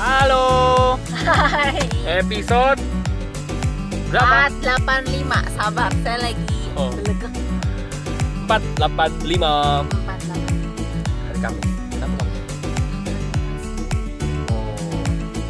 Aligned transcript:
Halo. 0.00 0.96
Hai. 1.12 1.76
Episode 2.08 2.80
berapa? 4.08 4.48
485. 4.48 5.44
Sabar, 5.52 5.92
saya 6.00 6.18
lagi 6.24 6.56
Oh. 6.72 6.88
belegek. 6.96 7.28
485 8.48 9.84
485. 9.92 10.56
hari 11.20 11.38
Kamis. 11.38 11.68
Kenapa 11.92 12.16
kamu? 12.16 12.36
Oh, 14.48 15.04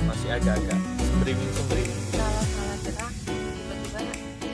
masih 0.04 0.28
agak-agak 0.34 0.78
streaming 0.98 1.50
streaming. 1.54 2.02
Kalau 2.10 2.42
salah 2.44 2.78
gerak, 2.82 3.12
tiba-tiba 3.22 3.98
lagi. 4.02 4.50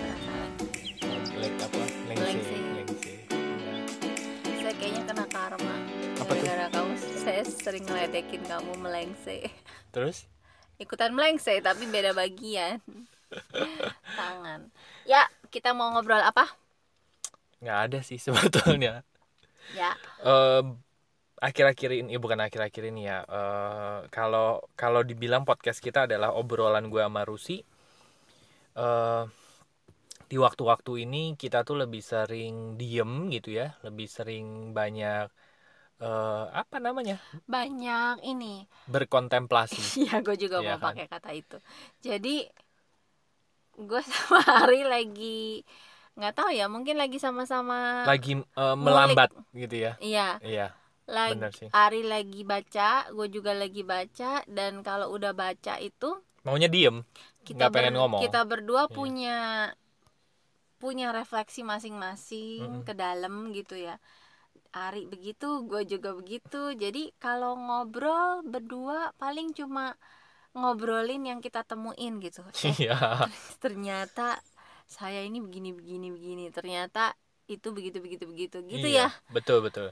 Apa? 1.56 1.80
Lengse. 2.06 2.20
Lengse. 2.20 2.56
Lengse. 2.77 3.12
Ya. 3.33 3.74
Saya 4.60 4.74
kayaknya 4.77 5.02
kena 5.09 5.24
karma. 5.27 5.74
Apa 6.16 6.30
tuh? 6.30 6.45
Gara-gara 6.45 6.66
kamu, 6.70 6.92
saya 7.19 7.42
sering 7.48 7.84
ngeledekin 7.84 8.42
kamu 8.45 8.73
melengse. 8.77 9.48
Terus? 9.96 10.28
Ikutan 10.77 11.16
melengse, 11.16 11.56
tapi 11.64 11.88
beda 11.88 12.12
bagian. 12.12 12.84
Tangan. 14.20 14.68
Ya, 15.09 15.24
kita 15.48 15.73
mau 15.73 15.88
ngobrol 15.96 16.20
apa? 16.20 16.45
Nggak 17.64 17.78
ada 17.88 17.98
sih 18.04 18.20
sebetulnya. 18.20 19.01
Ya, 19.73 19.96
Em, 20.20 20.77
akhir-akhir 21.40 21.90
ini 22.04 22.14
eh, 22.14 22.20
bukan 22.20 22.38
akhir-akhir 22.38 22.84
ini 22.92 23.09
ya 23.09 23.24
eh, 23.27 23.98
kalau 24.14 24.62
kalau 24.78 25.01
dibilang 25.02 25.42
podcast 25.48 25.80
kita 25.82 26.06
adalah 26.06 26.37
obrolan 26.37 26.87
gue 26.92 27.02
sama 27.02 27.26
Rusi 27.26 27.65
eh 28.76 29.24
di 30.26 30.37
waktu-waktu 30.42 31.06
ini 31.06 31.38
kita 31.38 31.62
tuh 31.62 31.87
lebih 31.87 32.02
sering 32.02 32.74
diem 32.74 33.30
gitu 33.30 33.54
ya 33.54 33.78
lebih 33.87 34.10
sering 34.10 34.74
banyak 34.74 35.30
eh 36.00 36.45
apa 36.60 36.77
namanya 36.84 37.16
banyak 37.48 38.16
ini. 38.27 38.66
berkontemplasi 38.92 39.82
Iya, 40.01 40.12
gue 40.26 40.37
juga 40.43 40.57
Iya 40.62 40.74
mau 40.74 40.79
kan? 40.82 40.95
pakai 40.95 41.04
kata 41.12 41.30
itu. 41.40 41.57
Jadi 42.07 42.29
gue 43.76 44.01
sama 44.12 44.40
Ari 44.65 44.82
lagi 44.88 45.62
nggak 46.16 46.32
tahu 46.37 46.51
ya, 46.59 46.65
mungkin 46.74 46.96
lagi 47.02 47.18
sama-sama. 47.21 47.76
lagi 48.09 48.32
eh, 48.38 48.76
melambat 48.79 49.30
gitu 49.52 49.76
ya 49.76 49.93
Iya, 50.06 50.21
iya 50.45 50.66
lagi 51.16 51.40
bener 51.40 51.52
sih 51.59 51.71
Ari 51.84 52.01
lagi 52.12 52.40
baca, 52.52 52.90
gue 53.16 53.26
juga 53.37 53.52
lagi 53.62 53.82
baca, 53.93 54.32
dan 54.56 54.73
kalau 54.87 55.06
udah 55.16 55.32
baca 55.43 55.74
itu 55.88 56.10
maunya 56.46 56.68
diem 56.74 56.96
kita 57.46 57.59
Nggak 57.59 57.73
pengen 57.74 57.95
ngomong. 57.99 58.23
kita 58.23 58.40
berdua 58.51 58.82
Iya. 58.87 58.95
punya 58.96 59.37
punya 60.80 61.09
refleksi 61.18 61.60
masing-masing 61.65 62.60
Mm-mm. 62.60 62.84
ke 62.87 62.93
dalam 62.93 63.34
gitu 63.56 63.74
ya. 63.80 63.96
Ari 64.77 65.09
begitu, 65.09 65.65
gue 65.71 65.82
juga 65.88 66.10
begitu. 66.12 66.77
Jadi 66.77 67.09
kalau 67.25 67.56
ngobrol 67.56 68.44
berdua 68.44 68.99
paling 69.16 69.49
cuma 69.56 69.97
ngobrolin 70.56 71.22
yang 71.31 71.41
kita 71.41 71.60
temuin 71.65 72.21
gitu. 72.21 72.44
Eh, 72.66 72.75
iya 72.84 72.97
ternyata 73.62 74.37
saya 74.87 75.21
ini 75.25 75.38
begini 75.41 75.71
begini 75.72 76.06
begini. 76.12 76.44
Ternyata 76.53 77.16
itu 77.49 77.69
begitu 77.77 77.99
begitu 78.05 78.25
begitu 78.28 78.56
gitu 78.69 78.87
Iya, 78.87 79.06
ya. 79.09 79.33
betul 79.34 79.59
betul 79.66 79.87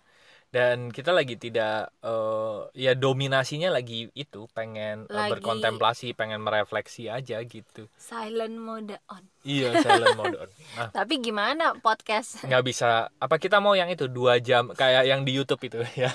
dan 0.55 0.87
kita 0.89 1.11
lagi 1.11 1.35
tidak 1.35 1.91
eh, 1.99 2.59
ya 2.79 2.95
dominasinya 2.95 3.75
lagi 3.75 4.07
itu 4.15 4.47
pengen 4.49 5.05
eh, 5.05 5.11
Lagi- 5.11 5.35
berkontemplasi 5.35 6.15
pengen 6.15 6.39
merefleksi 6.39 7.11
aja 7.11 7.43
gitu 7.43 7.91
Silent 7.99 8.55
mode 8.55 8.95
on. 9.11 9.27
iya 9.43 9.75
silent 9.77 10.15
mode 10.15 10.39
on. 10.39 10.51
nah 10.79 10.89
Tapi 10.95 11.19
gimana 11.19 11.75
podcast 11.77 12.47
nggak 12.47 12.63
bisa 12.63 13.11
apa 13.11 13.37
kita 13.37 13.59
mau 13.59 13.75
yang 13.75 13.91
itu 13.91 14.07
dua 14.07 14.39
jam 14.39 14.71
kayak 14.71 15.05
yang 15.05 15.27
di 15.27 15.35
YouTube 15.35 15.59
itu 15.61 15.83
ya 16.07 16.15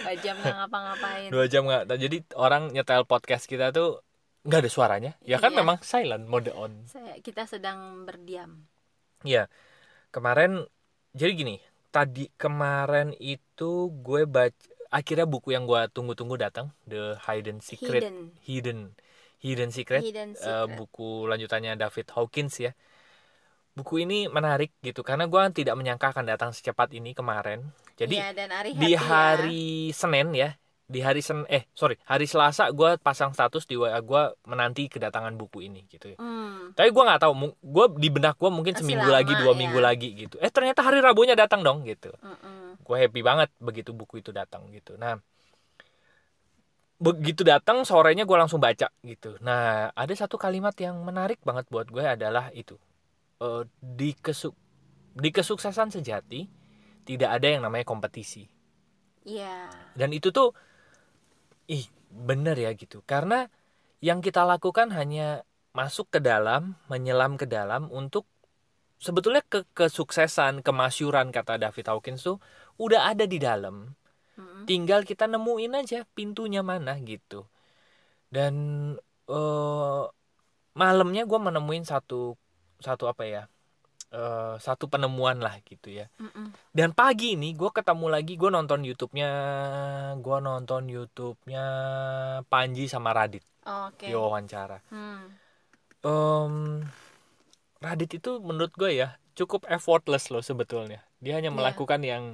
Dua 0.00 0.14
jam 0.16 0.40
nggak 0.40 0.56
ngapa-ngapain? 0.64 1.28
dua 1.28 1.44
jam 1.44 1.62
nggak 1.62 1.84
jadi 1.92 2.16
orang 2.40 2.72
nyetel 2.72 3.04
podcast 3.04 3.44
kita 3.44 3.68
tuh 3.68 4.00
nggak 4.48 4.64
ada 4.64 4.70
suaranya 4.72 5.12
ya 5.20 5.36
kan 5.36 5.52
Iya. 5.52 5.60
memang 5.60 5.76
silent 5.84 6.24
mode 6.24 6.48
on 6.56 6.88
kita 7.20 7.44
sedang 7.44 8.08
berdiam. 8.08 8.64
Iya 9.20 9.52
kemarin 10.08 10.64
jadi 11.12 11.36
gini 11.36 11.56
tadi 11.94 12.28
kemarin 12.42 13.12
itu 13.18 13.88
gue 14.06 14.22
baca 14.28 14.54
akhirnya 14.88 15.26
buku 15.28 15.52
yang 15.52 15.64
gue 15.68 15.80
tunggu-tunggu 15.92 16.36
datang 16.40 16.72
The 16.88 17.20
Hidden 17.24 17.60
Secret 17.60 18.02
Hidden. 18.04 18.16
Hidden 18.44 18.78
Hidden 19.38 19.70
Secret, 19.70 20.02
Hidden 20.02 20.30
eh, 20.34 20.66
secret. 20.66 20.76
buku 20.78 21.28
lanjutannya 21.30 21.78
David 21.78 22.06
Hawkins 22.14 22.54
ya. 22.58 22.72
Buku 23.78 24.02
ini 24.02 24.26
menarik 24.26 24.74
gitu 24.82 25.06
karena 25.06 25.30
gue 25.30 25.42
tidak 25.54 25.78
menyangka 25.78 26.10
akan 26.10 26.26
datang 26.26 26.50
secepat 26.50 26.90
ini 26.98 27.14
kemarin. 27.14 27.70
Jadi 27.94 28.18
Iya, 28.18 28.34
dan 28.34 28.50
Ari 28.50 28.74
di 28.74 28.90
happy 28.98 28.98
ya. 28.98 28.98
hari 28.98 29.62
Senin 29.94 30.34
ya, 30.34 30.50
di 30.88 31.04
hari 31.04 31.20
Sen 31.20 31.44
eh 31.46 31.68
sorry 31.70 32.00
hari 32.02 32.24
Selasa 32.24 32.72
gue 32.72 32.96
pasang 32.96 33.36
status 33.36 33.68
di 33.68 33.76
WA 33.76 34.00
gue 34.00 34.22
menanti 34.48 34.88
kedatangan 34.88 35.36
buku 35.36 35.68
ini 35.68 35.84
gitu. 35.86 36.12
ya. 36.12 36.16
Hmm. 36.16 36.72
Tapi 36.72 36.88
gue 36.88 37.04
nggak 37.04 37.20
tahu, 37.20 37.32
gue 37.54 37.86
di 38.00 38.08
benak 38.08 38.36
gue 38.36 38.48
mungkin 38.48 38.72
Masih 38.72 38.82
seminggu 38.82 39.04
lama, 39.04 39.16
lagi 39.20 39.32
dua 39.36 39.52
ya. 39.52 39.56
minggu 39.56 39.78
lagi 39.78 40.08
gitu. 40.16 40.40
Eh 40.40 40.48
ternyata 40.48 40.80
hari 40.80 40.98
Rabunya 40.98 41.36
datang 41.36 41.60
dong 41.60 41.84
gitu. 41.84 42.08
Mm-mm. 42.18 42.80
Gue 42.80 42.96
happy 42.98 43.20
banget 43.20 43.52
begitu 43.60 43.92
buku 43.92 44.18
itu 44.18 44.32
datang 44.32 44.64
gitu. 44.72 44.96
Nah 44.96 45.20
begitu 46.98 47.46
datang 47.46 47.86
sorenya 47.86 48.26
gue 48.26 48.34
langsung 48.34 48.58
baca 48.58 48.90
gitu. 49.04 49.38
Nah 49.38 49.92
ada 49.92 50.14
satu 50.16 50.34
kalimat 50.34 50.74
yang 50.80 50.98
menarik 51.04 51.38
banget 51.44 51.68
buat 51.68 51.86
gue 51.86 52.02
adalah 52.02 52.50
itu 52.50 52.74
Eh, 53.38 53.62
di 53.78 54.18
kesuk 54.18 54.50
di 55.14 55.30
kesuksesan 55.30 55.94
sejati 55.94 56.50
tidak 57.06 57.38
ada 57.38 57.46
yang 57.46 57.62
namanya 57.62 57.86
kompetisi 57.86 58.50
Iya. 59.22 59.70
dan 59.94 60.10
itu 60.10 60.34
tuh 60.34 60.50
ih 61.68 61.84
bener 62.10 62.56
ya 62.56 62.70
gitu. 62.74 63.04
Karena 63.04 63.46
yang 64.00 64.18
kita 64.24 64.42
lakukan 64.48 64.90
hanya 64.94 65.44
masuk 65.76 66.10
ke 66.10 66.18
dalam 66.18 66.74
menyelam 66.90 67.36
ke 67.40 67.46
dalam 67.46 67.92
untuk 67.92 68.24
sebetulnya 68.98 69.42
ke 69.46 69.62
kesuksesan 69.78 70.64
kemasyuran 70.66 71.30
kata 71.30 71.60
David 71.62 71.86
Hawkins 71.86 72.24
tuh 72.26 72.38
udah 72.80 73.12
ada 73.14 73.24
di 73.28 73.38
dalam. 73.38 73.94
Tinggal 74.68 75.04
kita 75.08 75.24
nemuin 75.30 75.72
aja 75.80 76.04
pintunya 76.16 76.60
mana 76.60 76.98
gitu. 77.00 77.46
Dan 78.28 78.54
eh 79.28 80.04
malamnya 80.78 81.22
gue 81.30 81.38
menemuin 81.46 81.84
satu 81.84 82.38
satu 82.86 83.04
apa 83.10 83.24
ya 83.26 83.42
eh, 84.10 84.54
satu 84.56 84.86
penemuan 84.86 85.38
lah 85.38 85.60
gitu 85.62 85.90
ya 85.90 86.08
Mm-mm. 86.16 86.52
dan 86.70 86.90
pagi 86.90 87.34
ini 87.34 87.52
gue 87.52 87.68
ketemu 87.68 88.06
lagi 88.08 88.34
gue 88.34 88.48
nonton 88.48 88.80
YouTube-nya 88.80 89.30
gue 90.16 90.38
nonton 90.40 90.82
YouTube-nya 90.86 91.64
Panji 92.44 92.86
sama 92.86 93.12
Radit 93.12 93.44
Oke. 93.62 94.06
di 94.06 94.14
wawancara 94.14 94.80
Hmm. 94.88 95.28
Em, 95.98 96.86
Radit 97.78 98.10
itu 98.12 98.38
menurut 98.38 98.72
gue 98.72 98.90
ya 98.92 99.18
cukup 99.34 99.66
effortless 99.66 100.30
loh 100.30 100.40
sebetulnya 100.40 101.04
dia 101.18 101.36
hanya 101.36 101.50
Iya. 101.50 101.56
melakukan 101.56 102.00
yang 102.00 102.24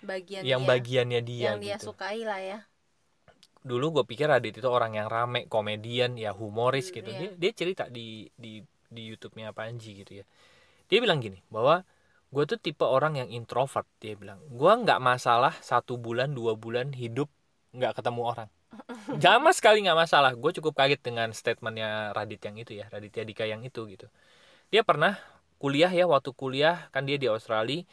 Bagian 0.00 0.44
yang 0.44 0.62
dia, 0.62 0.68
bagiannya 0.70 1.20
dia 1.20 1.44
yang 1.50 1.58
dia 1.58 1.76
gitu 1.76 1.90
sukai 1.90 2.22
lah 2.22 2.38
ya. 2.38 2.58
dulu 3.60 3.98
gue 3.98 4.04
pikir 4.06 4.30
Radit 4.30 4.54
itu 4.54 4.68
orang 4.68 4.94
yang 4.94 5.08
rame 5.08 5.48
komedian 5.48 6.14
ya 6.14 6.30
humoris 6.30 6.88
Hmm, 6.88 6.96
gitu 6.96 7.10
iya. 7.10 7.18
dia 7.18 7.30
dia 7.34 7.52
cerita 7.52 7.84
di 7.88 8.30
di 8.38 8.62
di 8.86 9.02
YouTube-nya 9.10 9.50
Panji 9.50 9.98
gitu 9.98 10.22
ya 10.22 10.24
dia 10.86 10.98
bilang 11.02 11.18
gini 11.18 11.42
bahwa 11.50 11.82
gue 12.30 12.44
tuh 12.46 12.58
tipe 12.58 12.82
orang 12.82 13.18
yang 13.18 13.28
introvert 13.30 13.86
dia 14.02 14.14
bilang. 14.18 14.42
Gue 14.50 14.72
nggak 14.72 14.98
masalah 15.02 15.54
satu 15.62 15.98
bulan 15.98 16.34
dua 16.34 16.58
bulan 16.58 16.94
hidup 16.94 17.30
nggak 17.74 17.98
ketemu 17.98 18.22
orang. 18.22 18.48
Sama 19.22 19.50
sekali 19.54 19.82
nggak 19.86 19.98
masalah. 19.98 20.32
Gue 20.34 20.50
cukup 20.54 20.74
kaget 20.76 21.00
dengan 21.02 21.30
statementnya 21.30 22.10
Radit 22.12 22.42
yang 22.42 22.56
itu 22.58 22.72
ya 22.76 22.86
Raditya 22.90 23.22
Dika 23.22 23.44
yang 23.46 23.62
itu 23.62 23.86
gitu. 23.86 24.06
Dia 24.70 24.82
pernah 24.82 25.18
kuliah 25.56 25.88
ya 25.88 26.04
waktu 26.04 26.34
kuliah 26.36 26.90
kan 26.92 27.08
dia 27.08 27.16
di 27.16 27.30
Australia 27.30 27.86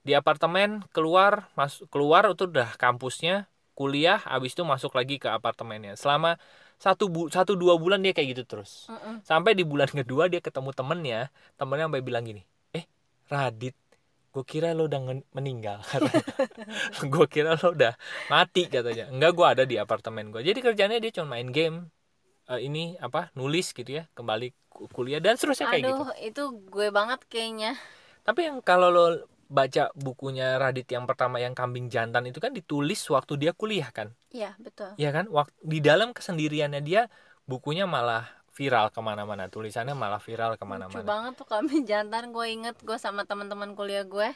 di 0.00 0.16
apartemen 0.16 0.80
keluar 0.96 1.52
masuk 1.52 1.92
keluar 1.92 2.24
itu 2.32 2.48
udah 2.48 2.72
kampusnya 2.80 3.44
kuliah 3.76 4.16
habis 4.24 4.56
itu 4.56 4.64
masuk 4.64 4.96
lagi 4.96 5.20
ke 5.20 5.28
apartemennya. 5.28 5.96
Selama 6.00 6.40
satu 6.80 7.12
bu 7.12 7.28
satu 7.28 7.52
dua 7.60 7.76
bulan 7.76 8.00
dia 8.00 8.16
kayak 8.16 8.32
gitu 8.32 8.42
terus. 8.48 8.88
Mm-mm. 8.88 9.20
sampai 9.20 9.52
di 9.52 9.68
bulan 9.68 9.92
kedua 9.92 10.32
dia 10.32 10.40
ketemu 10.40 10.72
temennya 10.72 11.20
temennya 11.60 11.86
sampai 11.92 12.00
bilang 12.00 12.24
gini 12.24 12.40
eh 12.72 12.88
Radit 13.28 13.76
gue 14.30 14.44
kira 14.46 14.72
lo 14.72 14.86
udah 14.86 15.00
meninggal. 15.34 15.82
Gue 17.12 17.26
kira 17.26 17.58
lo 17.58 17.74
udah 17.74 17.98
mati 18.30 18.70
katanya. 18.70 19.10
Enggak 19.10 19.32
gue 19.34 19.46
ada 19.46 19.64
di 19.66 19.74
apartemen 19.74 20.30
gue 20.30 20.40
jadi 20.46 20.54
kerjanya 20.54 21.02
dia 21.02 21.10
cuma 21.10 21.34
main 21.34 21.50
game 21.50 21.90
eh, 22.46 22.62
ini 22.62 22.94
apa 23.02 23.34
nulis 23.34 23.74
gitu 23.74 23.90
ya 23.90 24.06
kembali 24.14 24.54
ku- 24.70 24.86
kuliah 24.94 25.18
dan 25.18 25.34
seterusnya 25.34 25.66
kayak 25.66 25.82
gitu. 25.82 26.02
Itu 26.22 26.42
gue 26.70 26.88
banget 26.94 27.20
kayaknya. 27.26 27.74
tapi 28.22 28.46
yang 28.46 28.62
kalau 28.62 28.88
lo 28.94 29.06
baca 29.50 29.90
bukunya 29.98 30.54
Radit 30.62 30.86
yang 30.86 31.10
pertama 31.10 31.42
yang 31.42 31.58
kambing 31.58 31.90
jantan 31.90 32.22
itu 32.30 32.38
kan 32.38 32.54
ditulis 32.54 33.02
waktu 33.10 33.34
dia 33.34 33.50
kuliah 33.50 33.90
kan? 33.90 34.14
Iya, 34.30 34.54
betul. 34.62 34.94
ya 34.94 35.10
kan? 35.10 35.26
Waktu 35.26 35.58
di 35.66 35.78
dalam 35.82 36.14
kesendiriannya 36.14 36.80
dia 36.86 37.10
bukunya 37.50 37.84
malah 37.90 38.30
viral 38.54 38.94
ke 38.94 39.00
mana-mana 39.00 39.46
tulisannya 39.48 39.94
malah 39.94 40.20
viral 40.20 40.54
Lucu 40.54 40.60
ke 40.60 40.66
mana-mana 40.68 41.06
banget 41.06 41.32
tuh 41.38 41.48
kami 41.48 41.86
jantan 41.86 42.34
gue 42.34 42.46
inget 42.50 42.76
gue 42.82 42.98
sama 42.98 43.24
teman-teman 43.24 43.72
kuliah 43.78 44.04
gue 44.04 44.30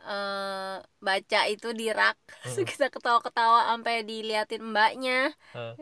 eh 0.00 0.76
baca 0.80 1.40
itu 1.52 1.76
di 1.76 1.92
rak. 1.92 2.16
Terus 2.40 2.64
kita 2.72 2.88
ketawa-ketawa 2.88 3.68
sampai 3.68 4.00
diliatin 4.04 4.64
mbaknya. 4.72 5.32
Hmm. 5.52 5.76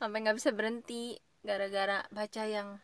sampai 0.00 0.24
nggak 0.24 0.36
bisa 0.40 0.50
berhenti 0.56 1.20
gara-gara 1.44 2.08
baca 2.08 2.42
yang 2.48 2.80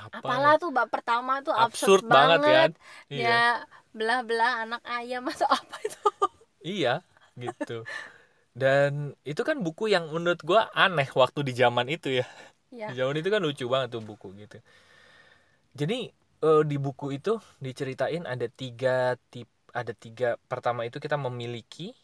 apa? 0.00 0.16
apalah 0.24 0.54
tuh 0.56 0.72
bab 0.72 0.88
pertama 0.88 1.44
tuh 1.44 1.52
absurd 1.52 2.00
absurd, 2.00 2.08
banget 2.08 2.40
banget, 2.40 2.48
kan? 2.48 2.70
Iya. 3.12 3.28
ya 3.28 3.42
belah-belah 3.98 4.52
anak 4.64 4.82
ayam 4.86 5.26
masa 5.26 5.50
apa 5.58 5.76
itu? 5.82 6.02
Iya 6.62 7.02
gitu. 7.34 7.82
Dan 8.54 9.14
itu 9.22 9.42
kan 9.46 9.62
buku 9.62 9.90
yang 9.90 10.10
menurut 10.10 10.42
gua 10.42 10.70
aneh 10.74 11.06
waktu 11.14 11.46
di 11.46 11.52
zaman 11.54 11.86
itu 11.90 12.22
ya. 12.22 12.26
Ya 12.74 12.90
di 12.90 12.94
zaman 12.98 13.18
itu 13.18 13.28
kan 13.30 13.40
lucu 13.42 13.64
banget 13.66 13.88
tuh 13.94 14.02
buku 14.02 14.34
gitu. 14.38 14.58
Jadi 15.74 16.10
eh, 16.42 16.62
di 16.66 16.76
buku 16.78 17.14
itu 17.18 17.38
diceritain 17.62 18.24
ada 18.26 18.46
tiga 18.50 19.14
tip 19.30 19.46
ada 19.74 19.92
tiga 19.92 20.40
pertama 20.48 20.88
itu 20.88 20.98
kita 20.98 21.14
memiliki 21.20 21.94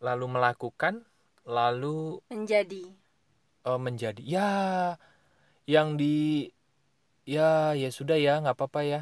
lalu 0.00 0.26
melakukan 0.26 1.04
lalu 1.46 2.18
menjadi. 2.32 2.82
Eh, 3.66 3.80
menjadi. 3.80 4.22
Ya 4.24 4.48
yang 5.68 5.94
di 5.94 6.50
ya 7.28 7.78
ya 7.78 7.88
sudah 7.94 8.18
ya 8.18 8.42
nggak 8.42 8.56
apa-apa 8.58 8.80
ya 8.82 9.00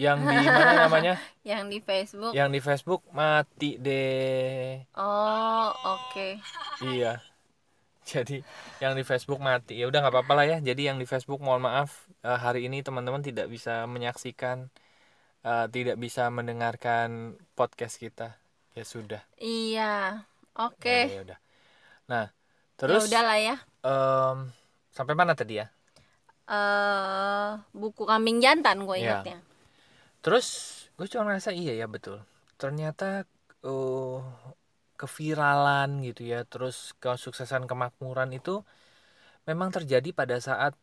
yang 0.00 0.18
di 0.24 0.36
mana 0.40 0.88
namanya? 0.88 1.14
Yang 1.50 1.62
di 1.68 1.78
Facebook. 1.84 2.32
Yang 2.32 2.48
di 2.56 2.60
Facebook 2.60 3.02
mati 3.12 3.70
deh. 3.76 4.80
Oh 4.96 5.68
oke. 5.84 6.40
Iya. 6.80 7.20
Jadi 8.00 8.40
yang 8.80 8.96
di 8.96 9.04
Facebook 9.04 9.38
mati. 9.38 9.76
Ya 9.76 9.84
udah 9.86 10.00
nggak 10.00 10.14
apa-apa 10.16 10.32
lah 10.40 10.46
ya. 10.48 10.58
Jadi 10.64 10.88
yang 10.88 10.96
di 10.96 11.04
Facebook 11.04 11.44
mohon 11.44 11.60
maaf 11.60 12.08
eh, 12.24 12.32
hari 12.34 12.64
ini 12.64 12.80
teman-teman 12.80 13.20
tidak 13.20 13.52
bisa 13.52 13.84
menyaksikan 13.84 14.72
eh, 15.44 15.66
tidak 15.68 16.00
bisa 16.00 16.32
mendengarkan 16.32 17.36
podcast 17.52 18.00
kita. 18.00 18.40
Ya 18.72 18.84
sudah. 18.88 19.22
Iya. 19.36 20.24
Ya 20.24 20.24
oke. 20.56 20.96
Udah, 20.96 21.12
ya 21.12 21.22
udah. 21.28 21.38
nah 22.10 22.26
ya 22.26 22.74
terus 22.80 23.04
udahlah 23.06 23.38
ya. 23.38 23.56
em, 23.84 24.36
sampai 24.90 25.14
mana 25.14 25.36
tadi 25.36 25.60
ya? 25.60 25.68
Eh 26.48 27.50
buku 27.70 28.02
kambing 28.08 28.40
jantan 28.40 28.82
gue 28.82 28.96
Iya. 28.98 29.20
ingatnya 29.22 29.38
Terus 30.24 30.46
gue 30.96 31.06
cuma 31.08 31.24
ngerasa 31.28 31.50
iya 31.56 31.72
ya 31.80 31.86
betul. 31.88 32.20
Ternyata 32.60 33.24
uh, 33.64 34.20
keviralan 35.00 36.04
gitu 36.04 36.22
ya, 36.28 36.44
terus 36.44 36.92
kesuksesan 37.00 37.64
kemakmuran 37.70 38.30
itu 38.36 38.60
memang 39.48 39.72
terjadi 39.72 40.12
pada 40.12 40.36
saat 40.40 40.76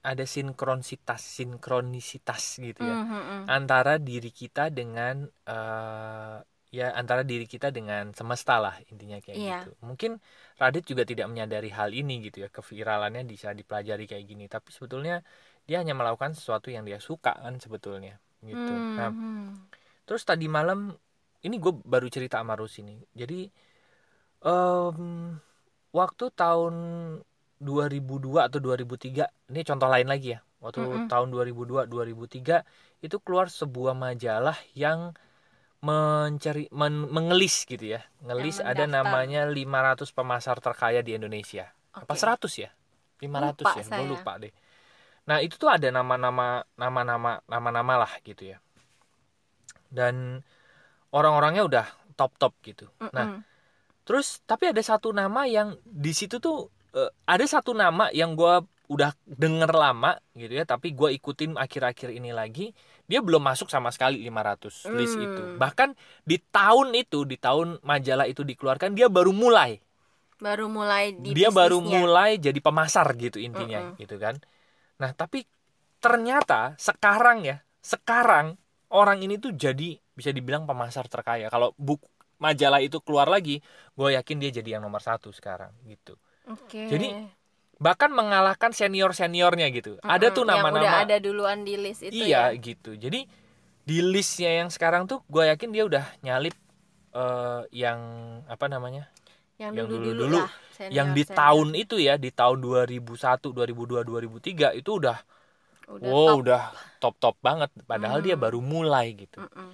ada 0.00 0.24
sinkronisitas, 0.24 1.20
sinkronisitas 1.20 2.42
gitu 2.60 2.80
ya 2.88 2.96
Mhm, 3.04 3.20
mhm. 3.20 3.44
antara 3.52 4.00
diri 4.00 4.32
kita 4.32 4.72
dengan 4.72 5.28
eh, 5.44 6.36
ya 6.72 6.86
antara 6.96 7.20
diri 7.26 7.44
kita 7.44 7.68
dengan 7.68 8.14
semesta 8.16 8.56
lah 8.64 8.80
intinya 8.88 9.18
kayak 9.20 9.36
Iya. 9.36 9.58
gitu. 9.66 9.70
Mungkin 9.84 10.12
Radit 10.60 10.84
juga 10.88 11.02
tidak 11.04 11.26
menyadari 11.32 11.68
hal 11.68 11.90
ini 11.92 12.14
gitu 12.24 12.44
ya, 12.44 12.48
keviralannya 12.48 13.22
bisa 13.28 13.52
dipelajari 13.52 14.04
kayak 14.08 14.24
gini, 14.30 14.44
tapi 14.48 14.68
sebetulnya 14.72 15.20
dia 15.68 15.76
hanya 15.82 15.92
melakukan 15.98 16.32
sesuatu 16.38 16.68
yang 16.72 16.84
dia 16.88 16.96
suka 17.02 17.32
kan 17.36 17.56
sebetulnya 17.60 18.16
gitu. 18.44 18.72
Nah, 18.96 19.12
Mhm. 19.12 19.68
terus 20.08 20.22
tadi 20.24 20.48
malam 20.48 20.92
ini 21.40 21.56
gue 21.56 21.72
baru 21.72 22.08
cerita 22.08 22.40
sama 22.40 22.56
Rus 22.56 22.80
ini. 22.80 23.00
Jadi 23.12 23.48
em, 24.40 25.36
waktu 25.92 26.24
tahun 26.32 26.74
2002 27.60 28.48
atau 28.48 28.56
2003, 28.56 29.28
ini 29.52 29.60
contoh 29.64 29.88
lain 29.88 30.08
lagi 30.08 30.32
ya. 30.36 30.40
Waktu 30.60 30.80
Mm-mm. 30.80 31.08
tahun 31.08 31.28
2002 31.32 31.84
2003 31.88 32.64
itu 33.00 33.16
keluar 33.20 33.48
sebuah 33.48 33.96
majalah 33.96 34.56
yang 34.76 35.12
mencari 35.80 36.68
men- 36.72 37.08
mengelis 37.08 37.64
gitu 37.64 37.96
ya. 37.96 38.04
Ngelis 38.20 38.60
ada 38.60 38.84
namanya 38.84 39.48
500 39.48 40.12
pemasar 40.12 40.60
terkaya 40.60 41.00
di 41.00 41.16
Indonesia. 41.16 41.72
Apa 41.96 42.12
Oke. 42.12 42.20
100 42.20 42.52
ya? 42.60 42.70
500 43.20 43.64
Lupa 43.64 43.80
ya, 43.80 43.84
gue 43.88 44.06
lupa 44.08 44.32
deh. 44.40 44.52
Nah, 45.28 45.38
itu 45.44 45.54
tuh 45.62 45.70
ada 45.76 45.88
nama-nama 45.96 46.64
nama-nama 46.80 47.30
nama-nama 47.52 47.94
lah 48.02 48.12
gitu 48.28 48.42
ya. 48.52 48.58
Dan 49.90 50.40
orang-orangnya 51.14 51.64
udah 51.66 51.86
top-top 52.18 52.54
gitu. 52.66 52.86
Nah, 53.16 53.26
Mm-mm. 53.26 53.44
terus 54.06 54.42
tapi 54.48 54.70
ada 54.72 54.82
satu 54.82 55.10
nama 55.14 55.46
yang 55.48 55.76
di 55.84 56.12
situ 56.16 56.38
tuh 56.42 56.68
eh, 56.96 57.10
ada 57.28 57.44
satu 57.46 57.72
nama 57.76 58.10
yang 58.14 58.34
gua 58.38 58.62
udah 58.90 59.14
denger 59.26 59.70
lama 59.74 60.18
gitu 60.36 60.52
ya, 60.54 60.64
tapi 60.68 60.92
gua 60.96 61.10
ikutin 61.14 61.56
akhir-akhir 61.58 62.10
ini 62.14 62.30
lagi, 62.34 62.72
dia 63.10 63.20
belum 63.24 63.42
masuk 63.42 63.68
sama 63.72 63.90
sekali 63.94 64.20
500 64.26 64.90
list 64.94 65.16
Hmm. 65.16 65.22
itu. 65.22 65.50
Bahkan 65.56 65.94
di 66.26 66.38
tahun 66.40 66.92
itu, 66.96 67.24
di 67.28 67.36
tahun 67.40 67.80
majalah 67.84 68.26
itu 68.30 68.42
dikeluarkan, 68.46 68.94
dia 68.98 69.08
baru 69.10 69.32
mulai 69.34 69.80
baru 70.44 70.66
mulai 70.76 71.04
di 71.24 71.32
dia 71.36 71.48
baru 71.58 71.78
bisnisnya. 71.78 71.84
mulai 71.84 72.30
jadi 72.40 72.58
pemasar 72.66 73.06
gitu 73.22 73.38
intinya 73.48 73.80
gitu 74.00 74.16
kan 74.24 74.34
nah 75.00 75.10
tapi 75.16 75.48
ternyata 75.98 76.76
sekarang 76.76 77.44
ya 77.48 77.56
sekarang 77.80 78.60
orang 78.92 79.24
ini 79.24 79.40
tuh 79.40 79.56
jadi 79.56 79.96
bisa 80.12 80.30
dibilang 80.30 80.68
pemasar 80.68 81.08
terkaya 81.08 81.48
kalau 81.48 81.72
buku 81.80 82.04
majalah 82.40 82.80
itu 82.80 83.00
keluar 83.04 83.28
lagi 83.28 83.60
gue 83.96 84.08
yakin 84.16 84.36
dia 84.40 84.50
jadi 84.60 84.76
yang 84.76 84.82
nomor 84.84 85.00
satu 85.04 85.28
sekarang 85.32 85.72
gitu 85.84 86.16
Oke. 86.50 86.88
Jadi, 86.88 87.14
bahkan 87.80 88.10
mengalahkan 88.12 88.72
senior 88.76 89.12
seniornya 89.16 89.68
gitu 89.72 89.96
ada 90.04 90.28
tuh 90.32 90.44
Mm-mm, 90.44 90.52
yang 90.52 90.64
udah 90.68 90.72
nama-nama 90.72 90.98
ada 91.04 91.16
duluan 91.20 91.64
di 91.64 91.80
list 91.80 92.04
itu 92.04 92.16
iya 92.16 92.52
ya. 92.52 92.60
gitu 92.60 92.96
jadi 92.96 93.24
di 93.88 93.98
listnya 94.04 94.60
yang 94.60 94.68
sekarang 94.68 95.08
tuh 95.08 95.24
gue 95.28 95.48
yakin 95.48 95.68
dia 95.72 95.84
udah 95.88 96.04
nyalip 96.20 96.52
eh, 97.16 97.62
yang 97.72 98.00
apa 98.48 98.68
namanya 98.68 99.08
Yang 99.60 99.72
yang 99.76 99.86
dulu-dulu 99.92 100.24
dulu-dulu, 100.24 100.38
lah. 100.40 100.50
senior- 100.76 100.94
yang 100.96 101.08
di 101.16 101.22
senior. 101.22 101.38
tahun 101.40 101.68
itu 101.82 101.96
ya 102.00 102.14
di 102.24 102.30
tahun 102.40 102.58
2001 102.64 103.46
2002 103.56 104.00
2003 104.08 104.68
itu 104.80 104.90
udah, 105.00 105.18
udah 105.90 106.10
wow 106.10 106.26
top. 106.28 106.38
udah 106.42 106.62
top 107.02 107.14
top 107.22 107.36
banget 107.44 107.70
padahal 107.90 108.18
dia 108.24 108.36
Hmm. 108.36 108.44
baru 108.44 108.60
mulai 108.64 109.06
gitu 109.16 109.38
Mm-mm. 109.40 109.70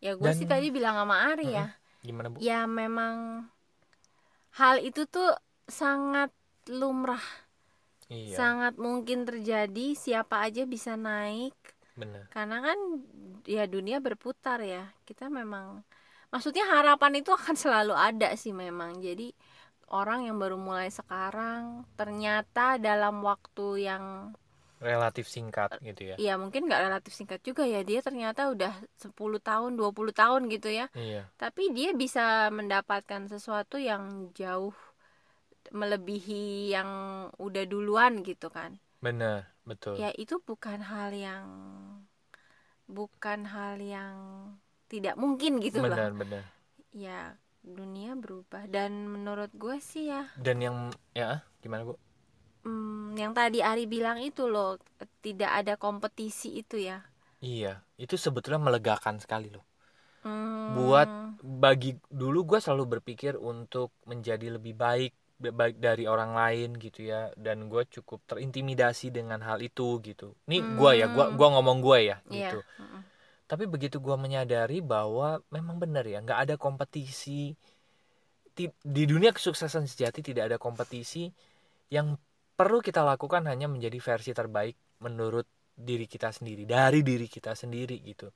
Ya 0.00 0.16
gue 0.16 0.32
sih 0.32 0.48
tadi 0.48 0.72
bilang 0.72 0.96
sama 0.96 1.16
Ari 1.28 1.46
ya. 1.52 1.66
gimana 2.00 2.32
bu 2.32 2.38
Ya 2.40 2.64
memang 2.64 3.44
hal 4.58 4.76
itu 4.82 5.02
tuh 5.06 5.30
sangat 5.70 6.30
lumrah, 6.70 7.22
iya 8.10 8.36
sangat 8.38 8.74
mungkin 8.80 9.18
terjadi. 9.28 9.86
Siapa 10.04 10.36
aja 10.46 10.62
bisa 10.66 10.92
naik 10.98 11.54
bener 11.98 12.24
karena 12.32 12.56
kan 12.64 12.78
ya 13.44 13.64
dunia 13.74 13.98
berputar 14.00 14.58
ya. 14.64 14.84
Kita 15.08 15.26
memang 15.28 15.82
maksudnya 16.30 16.64
harapan 16.66 17.20
itu 17.20 17.30
akan 17.30 17.54
selalu 17.62 17.94
ada 17.94 18.34
sih 18.34 18.54
memang. 18.54 18.98
Jadi 19.02 19.30
orang 19.90 20.30
yang 20.30 20.38
baru 20.38 20.56
mulai 20.56 20.88
sekarang 20.88 21.84
ternyata 21.98 22.78
dalam 22.78 23.22
waktu 23.22 23.90
yang 23.90 24.04
relatif 24.80 25.28
singkat 25.28 25.76
gitu 25.84 26.08
ya? 26.08 26.16
ya 26.16 26.40
mungkin 26.40 26.64
nggak 26.64 26.88
relatif 26.88 27.12
singkat 27.12 27.44
juga 27.44 27.68
ya. 27.68 27.84
Dia 27.84 28.00
ternyata 28.00 28.48
udah 28.48 28.72
10 28.96 29.12
tahun 29.44 29.76
20 29.76 30.16
tahun 30.16 30.48
gitu 30.48 30.72
ya. 30.72 30.88
Iya. 30.96 31.28
Tapi 31.36 31.74
dia 31.76 31.92
bisa 31.92 32.48
mendapatkan 32.48 33.28
sesuatu 33.28 33.76
yang 33.76 34.32
jauh 34.32 34.72
melebihi 35.70 36.72
yang 36.72 36.90
udah 37.36 37.64
duluan 37.68 38.24
gitu 38.24 38.48
kan. 38.48 38.80
Bener 39.04 39.52
betul. 39.68 40.00
Ya 40.00 40.10
itu 40.16 40.40
bukan 40.40 40.80
hal 40.80 41.12
yang 41.12 41.46
bukan 42.90 43.46
hal 43.46 43.78
yang 43.78 44.16
tidak 44.90 45.14
mungkin 45.14 45.62
gitu 45.62 45.78
loh. 45.80 45.94
Bener 45.94 46.12
bener 46.12 46.42
ya 46.90 47.38
dunia 47.62 48.18
berubah. 48.18 48.66
Dan 48.66 49.06
menurut 49.06 49.50
gue 49.54 49.78
sih 49.78 50.10
ya. 50.10 50.26
Dan 50.34 50.58
yang 50.60 50.76
ya 51.14 51.46
gimana 51.62 51.86
bu? 51.86 51.94
Hmm, 52.60 53.16
yang 53.16 53.32
tadi 53.32 53.64
Ari 53.64 53.88
bilang 53.88 54.20
itu 54.20 54.44
loh 54.44 54.76
tidak 55.24 55.50
ada 55.64 55.74
kompetisi 55.80 56.60
itu 56.60 56.76
ya. 56.76 57.00
Iya 57.40 57.80
itu 57.96 58.14
sebetulnya 58.20 58.60
melegakan 58.60 59.16
sekali 59.16 59.48
loh. 59.48 59.64
Hmm, 60.20 60.76
Buat- 60.76 61.16
bagi 61.40 61.96
dulu 62.12 62.44
gue 62.44 62.58
selalu 62.60 63.00
berpikir 63.00 63.32
untuk 63.40 63.96
menjadi 64.04 64.60
lebih 64.60 64.76
baik 64.76 65.12
baik 65.40 65.80
dari 65.80 66.04
orang 66.04 66.36
lain 66.36 66.76
gitu 66.76 67.00
ya. 67.08 67.32
Dan 67.32 67.72
gue 67.72 67.82
cukup 67.88 68.20
terintimidasi 68.28 69.08
dengan 69.08 69.40
hal 69.40 69.58
itu 69.64 69.96
gitu. 70.04 70.36
Ini 70.44 70.76
gue 70.76 70.90
ya 71.00 71.06
gue 71.08 71.24
Hmm. 71.32 71.36
gua 71.40 71.48
ngomong 71.56 71.78
gue 71.80 71.98
ya 72.12 72.16
iya. 72.28 72.52
gitu. 72.52 72.60
Mm-mm. 72.76 73.02
Tapi 73.50 73.66
begitu 73.66 73.98
gue 73.98 74.14
menyadari 74.14 74.78
bahwa 74.78 75.42
memang 75.50 75.82
benar 75.82 76.06
ya 76.06 76.22
nggak 76.22 76.40
ada 76.46 76.54
kompetisi 76.54 77.58
Ti- 78.54 78.78
di 78.82 79.02
dunia 79.10 79.34
kesuksesan 79.34 79.90
sejati 79.90 80.22
tidak 80.22 80.54
ada 80.54 80.58
kompetisi 80.62 81.26
yang 81.90 82.14
perlu 82.54 82.78
kita 82.78 83.02
lakukan 83.02 83.42
hanya 83.50 83.66
menjadi 83.66 83.98
versi 83.98 84.30
terbaik 84.30 85.02
menurut 85.02 85.46
diri 85.74 86.06
kita 86.06 86.30
sendiri 86.30 86.62
dari 86.68 87.00
diri 87.02 87.26
kita 87.26 87.56
sendiri 87.56 87.98
gitu. 88.04 88.30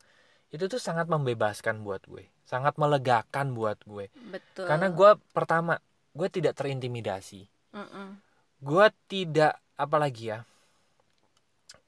Itu 0.50 0.64
tuh 0.71 0.80
sangat 0.83 1.11
membebaskan 1.11 1.83
buat 1.83 2.02
gue 2.06 2.35
sangat 2.44 2.76
melegakan 2.76 3.56
buat 3.56 3.80
gue. 3.83 4.12
Betul. 4.30 4.68
Karena 4.68 4.92
gue 4.92 5.11
pertama 5.33 5.80
gue 6.14 6.28
tidak 6.30 6.54
terintimidasi. 6.54 7.50
Mm-mm. 7.75 8.23
gue 8.62 8.87
tidak 9.11 9.59
apalagi 9.75 10.30
ya 10.30 10.47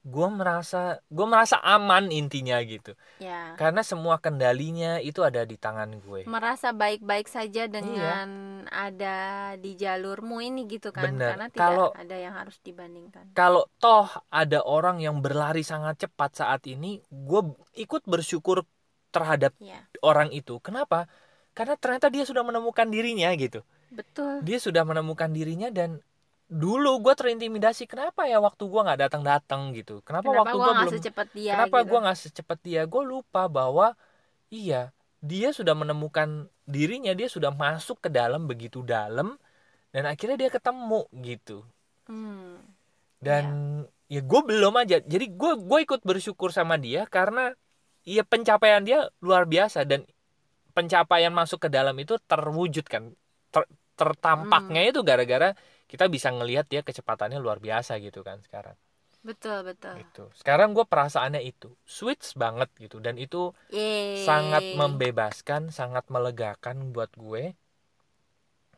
gue 0.07 0.29
merasa 0.31 1.03
gue 1.11 1.27
merasa 1.27 1.59
aman 1.59 2.15
intinya 2.15 2.63
gitu. 2.63 2.95
Ya. 3.19 3.59
Karena 3.59 3.83
semua 3.83 4.23
kendalinya 4.23 5.03
itu 5.03 5.27
ada 5.27 5.43
di 5.43 5.59
tangan 5.59 5.99
gue. 5.99 6.31
Merasa 6.31 6.71
baik-baik 6.71 7.27
saja 7.27 7.67
Iya. 7.67 7.75
dengan 7.75 8.07
akan 8.07 8.31
ada 8.71 9.17
di 9.59 9.75
jalurmu 9.75 10.39
ini 10.39 10.71
gitu 10.71 10.95
kan 10.95 11.11
Bener. 11.11 11.35
karena 11.35 11.47
tidak 11.51 11.59
Kalau- 11.59 11.93
ada 11.95 12.17
yang 12.19 12.35
harus 12.35 12.57
dibandingkan. 12.63 13.35
kalau 13.35 13.67
toh 13.79 14.07
ada 14.31 14.63
orang 14.63 15.03
yang 15.03 15.19
berlari 15.19 15.67
sangat 15.67 16.07
cepat 16.07 16.39
saat 16.39 16.63
ini 16.67 17.03
gue 17.11 17.43
ikut 17.75 18.07
bersyukur 18.07 18.63
terhadap 19.11 19.55
ya 19.59 19.83
orang 20.07 20.31
itu. 20.31 20.63
Kenapa? 20.63 21.11
Karena 21.51 21.75
ternyata 21.75 22.13
dia 22.13 22.23
sudah 22.23 22.47
menemukan 22.47 22.87
dirinya 22.87 23.33
gitu. 23.35 23.65
Betul. 23.91 24.43
Dia 24.47 24.59
sudah 24.61 24.87
menemukan 24.87 25.31
dirinya 25.33 25.71
dan 25.73 25.99
dulu 26.47 27.03
gue 27.03 27.15
terintimidasi 27.19 27.91
kenapa 27.91 28.31
ya 28.31 28.39
waktu 28.39 28.63
gue 28.71 28.81
nggak 28.87 29.01
datang 29.09 29.23
datang 29.27 29.61
gitu. 29.75 29.99
Kenapa, 30.07 30.31
kenapa 30.31 30.39
waktu 30.47 30.57
gua 30.57 30.65
gue 30.65 30.75
belum 30.79 30.93
secepat 30.95 31.29
dia? 31.35 31.53
kenapa 31.59 31.77
gitu. 31.83 31.89
gue 31.91 31.99
nggak 32.07 32.19
secepat 32.19 32.59
dia? 32.63 32.83
Gue 32.87 33.03
lupa 33.03 33.43
bahwa 33.51 33.99
iya 34.49 34.95
dia 35.19 35.51
sudah 35.51 35.75
menemukan 35.75 36.47
dirinya 36.67 37.11
dia 37.19 37.27
sudah 37.27 37.51
masuk 37.51 37.99
ke 37.99 38.09
dalam 38.11 38.47
begitu 38.47 38.87
dalam 38.87 39.35
dan 39.91 40.07
akhirnya 40.07 40.39
dia 40.39 40.51
ketemu 40.55 41.03
gitu. 41.25 41.67
Hmm, 42.07 42.63
dan 43.19 43.45
ya 44.07 44.23
gue 44.23 44.41
belum 44.47 44.75
aja. 44.79 45.03
Jadi 45.03 45.27
gue 45.35 45.53
gue 45.59 45.79
ikut 45.83 46.01
bersyukur 46.07 46.55
sama 46.55 46.79
dia 46.79 47.11
karena 47.11 47.51
ya 48.07 48.23
pencapaian 48.23 48.87
dia 48.87 49.11
luar 49.19 49.51
biasa 49.51 49.83
dan 49.83 50.07
pencapaian 50.77 51.35
masuk 51.35 51.67
ke 51.67 51.69
dalam 51.73 51.97
itu 51.99 52.15
terwujud 52.31 52.87
kan 52.87 53.11
Ter- 53.51 53.71
tertampaknya 53.97 54.93
itu 54.93 55.01
gara-gara 55.03 55.57
kita 55.87 56.11
bisa 56.11 56.35
ngelihat 56.35 56.67
dia 56.67 56.83
kecepatannya 56.83 57.39
luar 57.39 57.63
biasa 57.63 57.99
gitu 58.03 58.27
kan 58.27 58.43
sekarang. 58.43 58.75
Betul 59.27 59.67
betul. 59.67 59.99
Gitu. 59.99 60.31
Sekarang 60.39 60.71
gue 60.71 60.87
perasaannya 60.87 61.43
itu 61.43 61.75
switch 61.83 62.39
banget 62.39 62.71
gitu. 62.79 63.03
Dan 63.03 63.19
itu 63.19 63.51
Yeay. 63.75 64.23
sangat 64.23 64.63
membebaskan 64.79 65.75
sangat 65.75 66.07
melegakan 66.07 66.95
buat 66.95 67.11
gue. 67.19 67.59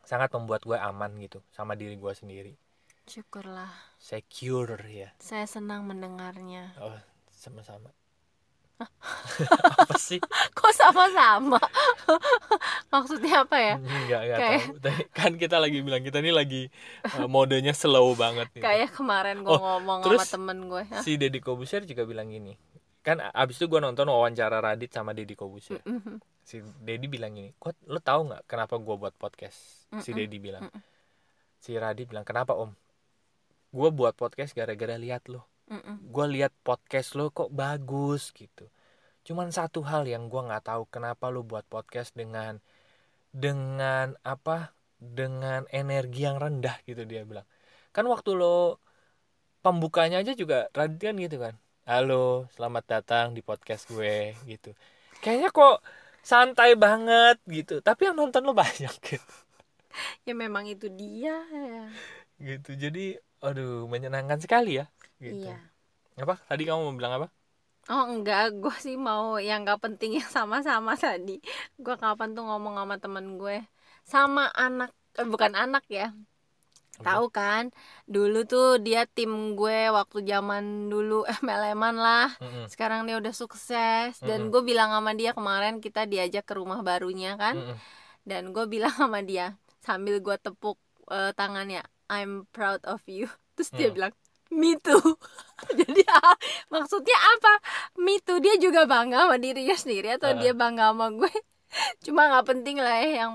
Sangat 0.01 0.33
membuat 0.33 0.65
gue 0.65 0.73
aman 0.73 1.21
gitu 1.21 1.45
sama 1.53 1.77
diri 1.77 1.93
gue 1.93 2.13
sendiri. 2.17 2.53
Syukurlah. 3.05 3.69
Secure 4.01 4.81
ya. 4.89 5.13
Saya 5.21 5.45
senang 5.45 5.85
mendengarnya. 5.85 6.73
Oh, 6.81 6.97
sama-sama. 7.29 7.93
Apa 9.75 9.95
sih? 9.95 10.19
kok 10.57 10.71
sama-sama 10.71 11.59
maksudnya 12.93 13.43
apa 13.43 13.57
ya 13.57 13.75
Enggak, 13.75 14.21
enggak 14.21 14.39
Kayak- 14.39 14.65
tahu. 14.79 14.99
Kan 15.11 15.31
kita 15.35 15.57
lagi 15.57 15.79
bilang 15.79 16.01
kita 16.01 16.17
ini 16.17 16.31
lagi 16.31 16.61
eh, 17.03 17.27
modenya 17.27 17.71
slow 17.71 18.13
banget 18.13 18.47
nih. 18.53 18.61
kayak 18.61 18.89
kemarin 18.91 19.41
gue 19.41 19.49
Oh, 19.49 19.59
ngomong 19.59 19.99
terus 20.01 20.23
sama 20.23 20.33
temen 20.49 20.57
gue? 20.65 20.83
Si 20.99 21.15
Deddy 21.15 21.39
Kobusier 21.39 21.83
juga 21.83 22.03
bilang 22.03 22.27
gini. 22.27 22.55
Kan 22.99 23.19
abis 23.23 23.55
itu 23.55 23.65
gue 23.65 23.79
nonton 23.79 24.05
wawancara 24.05 24.59
Radit 24.59 24.91
sama 24.91 25.11
Deddy 25.11 25.33
Kobusier. 25.33 25.79
Mm-mm. 25.83 26.19
Si 26.39 26.59
Deddy 26.59 27.07
bilang 27.07 27.31
gini, 27.31 27.51
"Kok 27.53 27.87
lo 27.87 27.99
tahu 27.99 28.27
nggak 28.27 28.43
kenapa 28.45 28.75
gue 28.75 28.95
buat 28.97 29.13
podcast?" 29.13 29.87
Si 29.97 30.11
Mm-mm. 30.11 30.17
Deddy 30.17 30.37
bilang. 30.37 30.63
Mm-mm. 30.63 30.81
Si 31.57 31.71
Radit 31.73 32.05
bilang, 32.05 32.23
"Kenapa 32.23 32.53
Om?" 32.53 32.71
Gue 33.69 33.89
buat 33.89 34.13
podcast 34.13 34.51
gara-gara 34.51 34.95
lihat 34.95 35.25
lo. 35.27 35.47
Mm-mm. 35.69 36.01
gue 36.01 36.25
lihat 36.33 36.49
podcast 36.65 37.13
lo 37.13 37.29
kok 37.29 37.53
bagus 37.53 38.33
gitu. 38.33 38.65
Cuman 39.21 39.53
satu 39.53 39.85
hal 39.85 40.09
yang 40.09 40.25
gue 40.25 40.41
nggak 40.41 40.65
tahu 40.65 40.89
kenapa 40.89 41.29
lo 41.29 41.45
buat 41.45 41.61
podcast 41.69 42.17
dengan 42.17 42.57
dengan 43.29 44.17
apa 44.25 44.73
dengan 44.97 45.69
energi 45.69 46.25
yang 46.25 46.41
rendah 46.41 46.73
gitu 46.89 47.05
dia 47.05 47.21
bilang. 47.21 47.45
Kan 47.93 48.09
waktu 48.09 48.33
lo 48.33 48.81
pembukanya 49.61 50.25
aja 50.25 50.33
juga 50.33 50.73
Radit 50.73 51.05
kan 51.05 51.15
gitu 51.21 51.37
kan. 51.37 51.53
Halo 51.85 52.49
selamat 52.57 52.83
datang 52.89 53.37
di 53.37 53.45
podcast 53.45 53.85
gue 53.93 54.33
gitu. 54.49 54.73
Kayaknya 55.21 55.53
kok 55.53 55.85
santai 56.25 56.73
banget 56.73 57.37
gitu. 57.45 57.85
Tapi 57.85 58.09
yang 58.09 58.17
nonton 58.17 58.41
lo 58.41 58.57
banyak 58.57 58.93
gitu. 59.05 59.33
Ya 60.25 60.33
memang 60.33 60.65
itu 60.65 60.89
dia. 60.89 61.45
Ya 61.45 61.85
gitu. 62.41 62.73
Jadi 62.73 63.21
aduh 63.45 63.85
menyenangkan 63.85 64.41
sekali 64.41 64.81
ya 64.81 64.89
gitu. 65.27 65.47
Iya. 65.47 65.59
Apa? 66.23 66.35
Tadi 66.49 66.63
kamu 66.67 66.81
mau 66.87 66.95
bilang 66.99 67.13
apa? 67.19 67.27
Oh 67.91 68.03
enggak, 68.13 68.41
gue 68.61 68.75
sih 68.85 68.95
mau 69.07 69.23
yang 69.47 69.59
gak 69.69 69.81
penting 69.85 70.11
yang 70.19 70.29
sama-sama 70.37 70.91
tadi. 71.05 71.31
Gue 71.83 71.95
kapan 72.03 72.29
tuh 72.35 72.43
ngomong 72.47 72.75
sama 72.79 72.95
temen 73.03 73.25
gue? 73.41 73.57
Sama 74.13 74.41
anak, 74.63 74.89
eh, 75.19 75.27
bukan 75.33 75.53
anak 75.63 75.83
ya. 75.97 76.05
Tahu 77.05 77.25
kan, 77.31 77.63
dulu 78.15 78.37
tuh 78.51 78.65
dia 78.85 78.99
tim 79.15 79.31
gue 79.59 79.77
waktu 79.97 80.17
zaman 80.31 80.63
dulu 80.91 81.23
MLM-an 81.45 81.95
lah. 82.05 82.27
Mm-mm. 82.41 82.67
Sekarang 82.71 83.07
dia 83.07 83.15
udah 83.21 83.33
sukses. 83.41 84.11
Dan 84.27 84.39
Mm-mm. 84.39 84.51
gue 84.53 84.61
bilang 84.69 84.89
sama 84.95 85.11
dia 85.19 85.31
kemarin 85.37 85.79
kita 85.85 86.01
diajak 86.11 86.43
ke 86.49 86.53
rumah 86.59 86.79
barunya 86.87 87.29
kan? 87.41 87.55
Mm-mm. 87.55 87.79
Dan 88.27 88.51
gue 88.55 88.65
bilang 88.69 88.93
sama 88.95 89.19
dia 89.25 89.55
Sambil 89.85 90.19
gue 90.25 90.35
tepuk 90.39 90.77
eh, 91.11 91.31
tangannya 91.39 91.81
I'm 92.11 92.45
proud 92.55 92.81
of 92.85 93.01
you. 93.07 93.27
Terus 93.55 93.71
dia 93.75 93.89
Hmm. 93.89 93.95
bilang 93.95 94.13
Me 94.49 94.73
too. 94.81 94.97
Jadi 95.79 96.01
ah, 96.09 96.33
maksudnya 96.73 97.17
apa? 97.17 97.53
Me 98.01 98.17
too. 98.23 98.41
Dia 98.41 98.57
juga 98.57 98.89
bangga 98.89 99.27
sama 99.27 99.37
dirinya 99.37 99.75
sendiri 99.77 100.17
Atau 100.17 100.33
Ah. 100.33 100.39
dia 100.39 100.53
bangga 100.57 100.89
sama 100.89 101.13
gue? 101.13 101.29
Cuma 102.05 102.25
nggak 102.33 102.45
penting 102.49 102.77
lah 102.81 102.97
ya. 102.97 103.25
Yang 103.25 103.31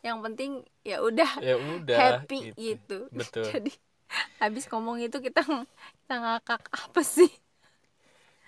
yang 0.00 0.18
penting 0.24 0.50
ya 0.84 0.96
udah 1.04 1.30
ya 1.40 1.56
udah 1.60 1.98
happy 1.98 2.56
gitu. 2.56 2.56
gitu, 2.60 2.98
betul. 3.20 3.44
Jadi 3.44 3.72
habis 4.40 4.64
ngomong 4.70 5.00
itu 5.02 5.18
kita 5.20 5.42
kita 5.44 6.14
ngakak 6.20 6.62
apa 6.70 7.02
sih? 7.04 7.28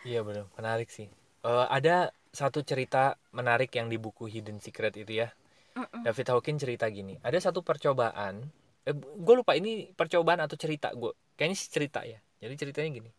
iya 0.06 0.23
benar 0.23 0.46
menarik 0.54 0.88
sih. 0.88 1.11
Eh, 1.42 1.66
ada 1.68 2.14
satu 2.30 2.62
cerita 2.62 3.16
menarik 3.35 3.73
yang 3.75 3.88
di 3.90 3.99
buku 3.99 4.28
Hidden 4.30 4.62
Secret 4.62 4.94
itu 4.96 5.25
ya. 5.25 5.28
Mm-mm. 5.76 6.06
David 6.06 6.26
Hawkins 6.32 6.61
cerita 6.64 6.87
gini. 6.88 7.18
Ada 7.20 7.50
satu 7.50 7.61
percobaan 7.61 8.46
eh, 8.87 8.94
gue 8.96 9.35
lupa 9.35 9.52
ini 9.58 9.90
percobaan 9.92 10.40
atau 10.40 10.54
cerita 10.56 10.94
gue 10.94 11.12
kayaknya 11.36 11.56
sih 11.58 11.70
cerita 11.72 12.00
ya. 12.04 12.18
Jadi 12.42 12.54
ceritanya 12.60 12.90
gini. 12.98 13.10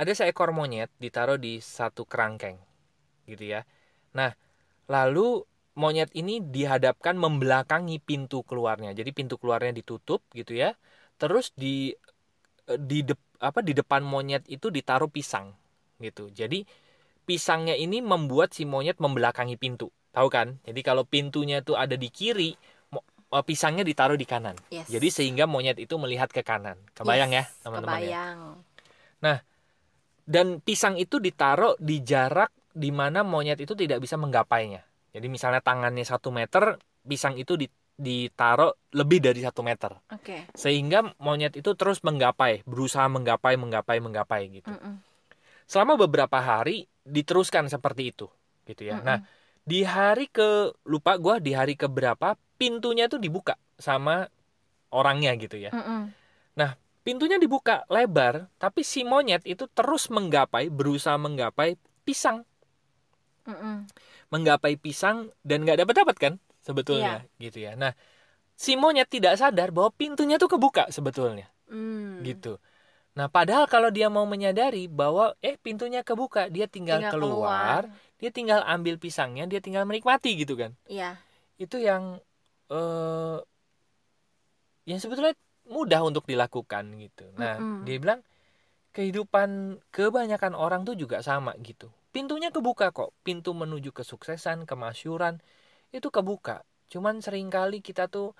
Ada 0.00 0.12
seekor 0.16 0.50
monyet 0.56 0.88
ditaruh 0.96 1.36
di 1.36 1.60
satu 1.60 2.08
kerangkeng 2.08 2.56
gitu 3.28 3.44
ya. 3.54 3.60
Nah 4.16 4.32
lalu 4.90 5.44
monyet 5.78 6.10
ini 6.16 6.40
dihadapkan 6.44 7.16
membelakangi 7.16 7.98
pintu 8.02 8.42
keluarnya. 8.48 8.92
Jadi 8.96 9.10
pintu 9.16 9.36
keluarnya 9.40 9.72
ditutup 9.76 10.24
gitu 10.34 10.56
ya. 10.56 10.76
Terus 11.20 11.52
di 11.56 11.92
eh, 12.70 12.80
di 12.80 12.98
dep- 13.08 13.36
apa 13.40 13.60
di 13.64 13.72
depan 13.76 14.02
monyet 14.04 14.44
itu 14.48 14.68
ditaruh 14.72 15.10
pisang 15.12 15.52
gitu. 16.00 16.28
Jadi 16.32 16.64
pisangnya 17.28 17.76
ini 17.78 17.98
membuat 18.04 18.52
si 18.56 18.64
monyet 18.68 18.98
membelakangi 19.04 19.56
pintu. 19.60 19.88
Tahu 20.16 20.28
kan? 20.32 20.58
Jadi 20.66 20.80
kalau 20.82 21.04
pintunya 21.06 21.62
itu 21.64 21.74
ada 21.78 21.94
di 21.94 22.08
kiri 22.10 22.50
pisangnya 23.46 23.86
ditaruh 23.86 24.18
di 24.18 24.26
kanan 24.26 24.58
Yes. 24.74 24.90
jadi 24.90 25.08
sehingga 25.08 25.46
monyet 25.46 25.78
itu 25.78 25.94
melihat 25.96 26.30
ke 26.34 26.42
kanan 26.42 26.74
kebayang 26.98 27.30
ya 27.30 27.46
Yes, 27.46 27.62
teman-teman 27.62 27.98
ya 28.02 28.02
Kebayang. 28.02 28.40
dan 30.26 30.46
pisang 30.62 30.94
itu 30.98 31.18
ditaruh 31.22 31.74
di 31.78 32.02
jarak 32.02 32.50
di 32.70 32.90
mana 32.94 33.26
monyet 33.26 33.58
itu 33.58 33.74
tidak 33.74 33.98
bisa 33.98 34.14
menggapainya. 34.14 34.86
Jadi 35.10 35.26
misalnya 35.26 35.58
tangannya 35.58 36.06
satu 36.06 36.30
meter, 36.30 36.78
pisang 37.02 37.34
itu 37.34 37.58
di- 37.58 37.70
ditaruh 37.98 38.70
lebih 38.94 39.18
dari 39.20 39.42
satu 39.42 39.60
meter, 39.66 39.92
Oke. 40.14 40.46
sehingga 40.54 41.02
monyet 41.18 41.58
itu 41.58 41.74
terus 41.74 42.00
menggapai, 42.06 42.62
berusaha 42.64 43.04
menggapai, 43.10 43.58
menggapai, 43.58 43.98
menggapai 43.98 44.42
gitu. 44.62 44.70
Mm-mm. 44.70 45.02
Selama 45.66 45.98
beberapa 45.98 46.38
hari 46.38 46.86
diteruskan 47.02 47.66
seperti 47.66 48.14
itu, 48.14 48.26
gitu 48.70 48.86
ya. 48.86 49.02
Mm-mm. 49.02 49.06
Nah 49.06 49.18
di 49.66 49.84
hari 49.84 50.30
ke 50.30 50.72
lupa 50.86 51.18
gua 51.20 51.42
di 51.42 51.52
hari 51.52 51.76
ke 51.76 51.90
berapa 51.90 52.38
pintunya 52.60 53.08
itu 53.08 53.16
dibuka 53.16 53.56
sama 53.80 54.28
orangnya 54.92 55.32
gitu 55.40 55.56
ya. 55.56 55.72
Mm-mm. 55.72 56.12
Pintunya 57.00 57.40
dibuka 57.40 57.88
lebar, 57.88 58.52
tapi 58.60 58.84
si 58.84 59.08
monyet 59.08 59.40
itu 59.48 59.64
terus 59.72 60.12
menggapai, 60.12 60.68
berusaha 60.68 61.16
menggapai 61.16 61.80
pisang. 62.04 62.44
Mm-mm. 63.48 63.88
menggapai 64.30 64.76
pisang 64.78 65.32
dan 65.42 65.64
nggak 65.64 65.82
dapat 65.82 65.94
dapat 66.04 66.16
kan 66.20 66.34
sebetulnya 66.62 67.24
gitu 67.40 67.66
ya 67.66 67.72
nah 67.74 67.96
si 68.54 68.76
monyet 68.78 69.08
tidak 69.10 69.34
sadar 69.40 69.72
bahwa 69.74 69.90
pintunya 69.96 70.36
tuh 70.36 70.46
kebuka 70.46 70.92
sebetulnya 70.92 71.48
Mm. 71.66 72.22
gitu 72.22 72.60
nah 73.16 73.26
padahal 73.26 73.66
kalau 73.66 73.90
dia 73.90 74.06
mau 74.12 74.28
menyadari 74.28 74.86
bahwa 74.86 75.34
eh 75.42 75.56
pintunya 75.58 76.04
kebuka 76.04 76.46
dia 76.52 76.68
tinggal, 76.70 77.00
Tinggal 77.00 77.14
keluar, 77.16 77.82
dia 78.20 78.30
tinggal 78.30 78.60
ambil 78.62 79.00
pisangnya 79.00 79.48
dia 79.50 79.58
tinggal 79.58 79.88
menikmati 79.88 80.36
gitu 80.36 80.54
kan 80.54 80.76
Iya. 80.86 81.16
itu 81.58 81.80
yang 81.80 82.22
eh 82.70 83.38
yang 84.88 85.00
sebetulnya 85.02 85.34
mudah 85.68 86.00
untuk 86.02 86.24
dilakukan 86.26 86.84
gitu. 86.98 87.30
Nah 87.36 87.62
Mm-mm. 87.62 87.84
dia 87.84 87.96
bilang 88.02 88.20
kehidupan 88.96 89.80
kebanyakan 89.94 90.54
orang 90.58 90.82
tuh 90.88 90.96
juga 90.98 91.22
sama 91.22 91.54
gitu. 91.62 91.90
Pintunya 92.14 92.50
kebuka 92.54 92.90
kok. 92.94 93.14
Pintu 93.26 93.52
menuju 93.54 93.90
kesuksesan 93.94 94.66
kemasyuran 94.70 95.38
itu 95.94 96.08
kebuka. 96.10 96.66
Cuman 96.92 97.22
sering 97.24 97.48
kali 97.52 97.80
kita 97.84 98.08
tuh 98.10 98.34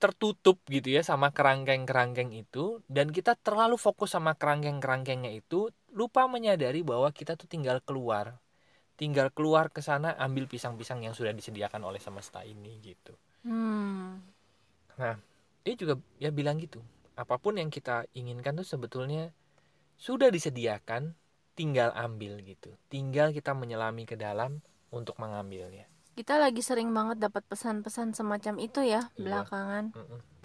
tertutup 0.00 0.56
gitu 0.74 0.88
ya 0.96 1.02
sama 1.04 1.28
kerangkeng-kerangkeng 1.36 2.32
itu 2.32 2.80
dan 2.88 3.12
kita 3.16 3.32
terlalu 3.46 3.76
fokus 3.76 4.16
sama 4.16 4.32
kerangkeng-kerangkengnya 4.40 5.32
itu 5.40 5.68
lupa 5.92 6.24
menyadari 6.34 6.80
bahwa 6.80 7.12
kita 7.18 7.32
tuh 7.40 7.44
tinggal 7.54 7.78
keluar. 7.84 8.40
Tinggal 9.00 9.28
keluar 9.36 9.66
ke 9.74 9.80
sana 9.84 10.16
ambil 10.26 10.44
pisang-pisang 10.52 11.00
yang 11.06 11.14
sudah 11.18 11.32
disediakan 11.38 11.82
oleh 11.88 12.00
semesta 12.00 12.40
ini 12.44 12.72
gitu 12.84 13.14
Hmm. 13.44 14.20
dia 15.64 15.74
juga 15.76 15.94
ya 16.16 16.32
bilang 16.32 16.56
gitu 16.60 16.80
apa 17.16 17.36
pun 17.36 17.56
yang 17.60 17.68
kita 17.68 18.08
inginkan 18.16 18.56
tuh 18.56 18.64
sebetulnya 18.64 19.32
sudah 20.00 20.32
disediakan 20.32 21.12
tinggal 21.52 21.92
ambil 21.92 22.40
gitu 22.40 22.72
tinggal 22.88 23.32
kita 23.36 23.52
menyelami 23.52 24.08
ke 24.08 24.16
dalam 24.16 24.64
untuk 24.88 25.20
mengambilnya 25.20 25.84
Kita 26.10 26.36
lagi 26.36 26.60
sering 26.60 26.92
banget 26.92 27.16
dapat 27.16 27.46
pesan-pesan 27.48 28.12
semacam 28.12 28.54
itu 28.60 28.84
ya 28.84 29.08
Iya. 29.16 29.24
belakangan. 29.24 29.84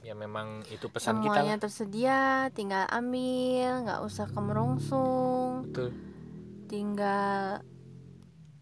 Ya 0.06 0.14
memang 0.16 0.64
itu 0.72 0.88
pesan 0.88 1.20
kita 1.20 1.42
Semuanya 1.42 1.56
tersedia, 1.60 2.48
tinggal 2.56 2.86
ambil, 2.88 3.84
nggak 3.84 4.02
usah 4.06 4.30
kemerungsung, 4.32 5.68
Betul. 5.68 5.92
tinggal 6.72 7.60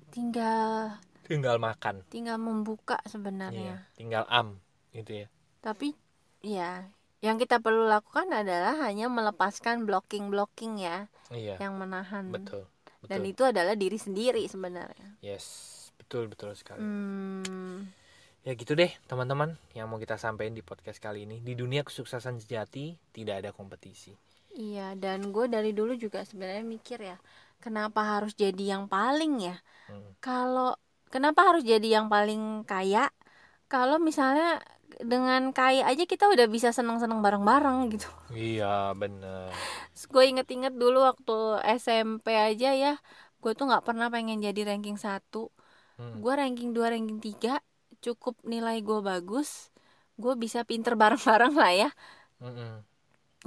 tinggal 0.10 0.98
tinggal 1.34 1.58
makan 1.68 1.96
tinggal 2.13 2.38
membuka 2.48 2.98
Iya, 3.04 3.12
sebenarnya. 3.13 3.75
tinggal 3.98 4.24
am 4.40 4.48
gitu 4.96 5.12
ya 5.24 5.28
Tapi 5.66 5.88
ya, 6.44 6.72
yang 7.25 7.38
kita 7.42 7.58
perlu 7.66 7.84
lakukan 7.96 8.28
adalah 8.42 8.74
hanya 8.86 9.06
melepaskan 9.18 9.75
blocking-blocking 9.88 10.74
ya 10.88 10.98
iya 11.34 11.58
yang 11.62 11.74
menahan. 11.82 12.28
betul 12.34 12.63
Dan 13.10 13.22
betul 13.22 13.28
itu 13.32 13.44
adalah 13.52 13.75
diri 13.84 13.98
sendiri 14.06 14.44
sebenarnya. 14.54 15.10
yes 15.25 15.48
betul 15.98 16.30
betul 16.30 16.54
sekali 16.54 16.86
Hmm, 16.86 17.86
ya 18.48 18.52
gitu 18.62 18.74
deh 18.80 18.92
teman-teman 19.10 19.50
yang 19.78 19.88
mau 19.90 20.00
kita 20.04 20.16
sampaikan 20.24 20.54
di 20.58 20.63
podcast 20.70 21.00
kali 21.06 21.20
ini 21.28 21.38
di 21.48 21.54
dunia 21.62 21.82
kesuksesan 21.88 22.36
sejati 22.44 22.86
tidak 23.16 23.36
ada 23.42 23.50
kompetisi 23.60 24.13
iya, 24.63 24.82
dan 25.04 25.20
gue 25.36 25.46
dari 25.56 25.70
dulu 25.80 25.92
juga 26.04 26.20
sebenarnya 26.30 26.66
mikir 26.75 27.00
ya, 27.10 27.16
kenapa 27.63 28.00
harus 28.12 28.32
jadi 28.44 28.63
yang 28.74 28.84
paling 28.96 29.32
ya? 29.48 29.56
Hmm. 29.88 30.13
Kalau 30.25 30.70
kenapa 31.13 31.41
harus 31.48 31.63
jadi 31.63 32.01
yang 32.01 32.08
paling 32.13 32.65
kaya? 32.65 33.13
Kalau 33.72 33.98
misalnya 34.01 34.62
dengan 35.01 35.41
kaya 35.58 35.82
aja 35.89 36.03
kita 36.05 36.25
udah 36.34 36.48
bisa 36.55 36.70
seneng-seneng 36.77 37.20
bareng-bareng 37.25 37.77
gitu. 37.93 38.10
iya 38.34 38.93
bener 39.01 39.50
Gue 40.13 40.24
inget-inget 40.32 40.74
dulu 40.82 40.98
waktu 41.10 41.36
SMP 41.82 42.27
aja 42.34 42.70
ya, 42.84 42.93
gue 43.41 43.51
tuh 43.58 43.65
nggak 43.70 43.86
pernah 43.88 44.08
pengen 44.13 44.39
jadi 44.48 44.62
ranking 44.70 44.98
1 44.98 45.50
Hmm. 45.93 46.25
Gue 46.25 46.34
ranking 46.34 46.74
2, 46.74 46.89
ranking 46.89 47.22
3 47.22 47.62
cukup 48.01 48.36
nilai 48.50 48.82
gue 48.82 49.00
bagus, 49.05 49.70
gue 50.17 50.34
bisa 50.34 50.65
pinter 50.65 50.98
bareng-bareng 51.01 51.53
lah 51.53 51.70
ya. 51.74 51.89
Mm-mm. 52.41 52.82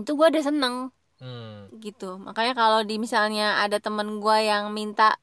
Itu 0.01 0.11
gue 0.19 0.27
udah 0.31 0.45
seneng 0.45 0.77
Hmm. 1.17 1.73
gitu. 1.81 2.21
Makanya 2.21 2.53
kalau 2.53 2.81
di 2.85 3.01
misalnya 3.01 3.65
ada 3.65 3.81
temen 3.81 4.21
gue 4.21 4.39
yang 4.45 4.71
minta 4.71 5.17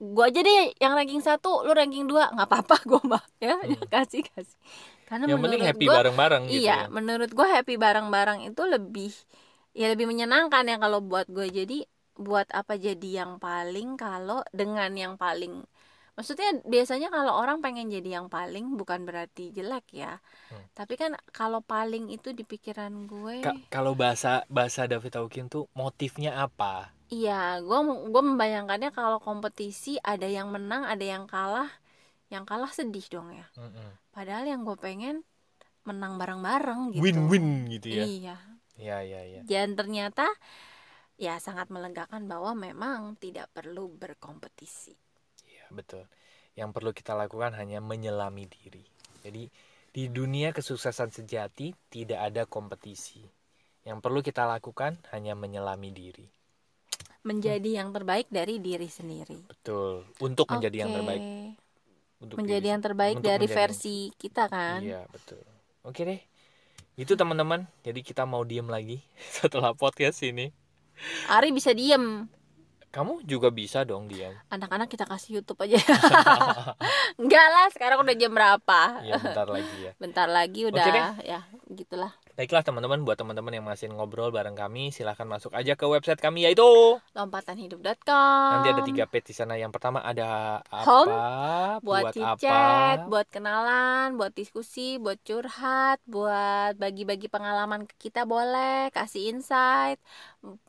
gue 0.00 0.24
aja 0.28 0.40
deh 0.44 0.56
yang 0.82 0.92
ranking 0.98 1.22
1, 1.24 1.48
lu 1.66 1.72
ranking 1.72 2.04
2 2.10 2.28
nggak 2.34 2.46
apa-apa 2.48 2.76
gue 2.90 3.00
mah 3.12 3.24
ya 3.40 3.56
Hmm. 3.64 3.80
kasih 3.94 4.22
kasih. 4.28 4.56
Karena 5.08 5.26
yang 5.28 5.40
menurut 5.42 5.60
happy 5.62 5.86
gua- 5.86 5.96
bareng-bareng 5.98 6.42
gitu 6.50 6.68
iya 6.68 6.72
ya 6.72 6.86
menurut 6.96 7.30
gue 7.32 7.46
happy 7.46 7.74
bareng-bareng 7.84 8.40
itu 8.48 8.62
lebih 8.66 9.10
ya 9.76 9.86
lebih 9.92 10.06
menyenangkan 10.10 10.64
ya 10.70 10.76
kalau 10.82 11.00
buat 11.04 11.26
gue 11.30 11.46
jadi 11.50 11.76
buat 12.16 12.48
apa 12.50 12.74
jadi 12.80 13.08
yang 13.24 13.32
paling 13.42 14.00
kalau 14.00 14.40
dengan 14.54 14.90
yang 14.96 15.14
paling 15.20 15.52
maksudnya 16.16 16.48
biasanya 16.64 17.12
kalau 17.12 17.36
orang 17.36 17.60
pengen 17.60 17.92
jadi 17.92 18.18
yang 18.18 18.26
paling 18.32 18.74
bukan 18.80 19.04
berarti 19.04 19.52
jelek 19.52 19.84
ya. 19.92 20.16
Hmm. 20.48 20.64
tapi 20.72 20.96
kan 20.96 21.12
kalau 21.30 21.60
paling 21.60 22.08
itu 22.08 22.32
di 22.32 22.42
pikiran 22.42 23.04
gue 23.04 23.44
Ka- 23.44 23.60
kalau 23.68 23.92
bahasa 23.92 24.48
bahasa 24.48 24.88
David 24.88 25.12
Hawkins 25.20 25.52
tuh 25.52 25.64
motifnya 25.76 26.40
apa? 26.40 26.90
Iya 27.12 27.60
gue 27.62 27.80
gue 28.10 28.22
membayangkannya 28.32 28.90
kalau 28.90 29.20
kompetisi 29.22 30.00
ada 30.02 30.26
yang 30.26 30.50
menang 30.50 30.82
ada 30.88 31.04
yang 31.04 31.28
kalah 31.28 31.70
yang 32.32 32.42
kalah 32.42 32.72
sedih 32.72 33.06
dong 33.06 33.30
ya. 33.30 33.46
Mm-mm. 33.54 33.94
padahal 34.10 34.48
yang 34.48 34.64
gue 34.64 34.74
pengen 34.80 35.22
menang 35.86 36.18
bareng-bareng 36.18 36.96
gitu. 36.96 37.04
Win-win 37.04 37.68
gitu 37.70 37.88
ya? 37.92 38.04
Iya. 38.08 38.36
Iya 38.76 38.96
iya 39.04 39.20
iya. 39.22 39.40
Dan 39.46 39.78
ternyata 39.78 40.26
ya 41.16 41.38
sangat 41.40 41.70
melegakan 41.72 42.26
bahwa 42.28 42.52
memang 42.52 43.14
tidak 43.16 43.48
perlu 43.54 43.88
berkompetisi 43.94 45.05
betul. 45.70 46.04
Yang 46.56 46.70
perlu 46.72 46.90
kita 46.90 47.12
lakukan 47.12 47.52
hanya 47.54 47.78
menyelami 47.80 48.48
diri. 48.48 48.82
Jadi 49.20 49.48
di 49.92 50.04
dunia 50.08 50.52
kesuksesan 50.52 51.12
sejati 51.12 51.72
tidak 51.88 52.20
ada 52.20 52.42
kompetisi. 52.44 53.24
Yang 53.86 53.98
perlu 54.02 54.20
kita 54.20 54.44
lakukan 54.44 54.98
hanya 55.14 55.32
menyelami 55.32 55.94
diri. 55.94 56.26
Menjadi 57.26 57.82
yang 57.82 57.90
terbaik 57.90 58.30
dari 58.30 58.62
diri 58.62 58.86
sendiri. 58.86 59.46
Betul. 59.46 60.06
Untuk 60.22 60.46
menjadi 60.50 60.86
yang 60.86 60.92
terbaik. 60.94 61.22
Untuk 62.16 62.36
menjadi 62.38 62.62
diri 62.62 62.72
yang 62.72 62.82
terbaik 62.82 63.16
Untuk 63.18 63.28
dari 63.28 63.46
menjadi- 63.46 63.58
versi 63.66 63.96
kita 64.14 64.44
kan? 64.48 64.80
Iya 64.80 65.04
betul. 65.10 65.42
Oke 65.82 66.02
deh. 66.06 66.20
Itu 66.96 67.12
teman-teman. 67.12 67.68
Jadi 67.84 68.00
kita 68.00 68.24
mau 68.24 68.40
diem 68.42 68.64
lagi 68.64 69.02
setelah 69.36 69.74
podcast 69.76 70.22
ini. 70.22 70.48
Ari 71.28 71.52
bisa 71.52 71.76
diem 71.76 72.24
Kamu 72.96 73.20
juga 73.22 73.52
bisa 73.52 73.84
dong 73.84 74.08
diem. 74.08 74.32
anak-anak 74.48 74.88
kita 74.88 75.04
kasih 75.04 75.38
YouTube 75.38 75.60
aja 75.60 75.76
enggak 77.20 77.46
lah 77.46 77.66
sekarang 77.68 78.00
udah 78.00 78.16
jam 78.16 78.32
berapa 78.32 78.80
Ya 79.02 79.20
bentar 79.20 79.44
lagi 79.46 79.76
ya. 79.78 79.92
bentar 80.02 80.24
lagi 80.26 80.60
udah 80.64 80.84
deh. 80.86 81.04
ya 81.22 81.40
gitulah 81.68 82.12
Baiklah 82.36 82.60
teman-teman 82.60 83.00
buat 83.00 83.16
teman-teman 83.16 83.48
yang 83.48 83.64
masih 83.64 83.88
ngobrol 83.88 84.28
bareng 84.28 84.52
kami 84.52 84.92
silahkan 84.92 85.24
masuk 85.24 85.56
aja 85.56 85.72
ke 85.72 85.88
website 85.88 86.20
kami 86.20 86.44
yaitu 86.44 86.68
lompatanhidup.com 87.16 88.60
nanti 88.60 88.68
ada 88.76 88.82
tiga 88.84 89.08
page 89.08 89.32
di 89.32 89.34
sana. 89.34 89.56
Yang 89.56 89.72
pertama 89.80 90.04
ada 90.04 90.60
apa? 90.68 90.84
Home, 90.84 91.16
buat, 91.80 92.12
apa? 92.12 92.36
chat, 92.36 93.08
buat 93.08 93.24
kenalan, 93.32 94.20
buat 94.20 94.36
diskusi, 94.36 95.00
buat 95.00 95.16
curhat, 95.24 96.04
buat 96.04 96.76
bagi-bagi 96.76 97.32
pengalaman 97.32 97.88
ke 97.88 98.12
kita 98.12 98.28
boleh, 98.28 98.92
kasih 98.92 99.32
insight, 99.32 99.96